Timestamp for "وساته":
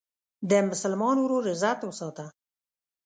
1.83-2.25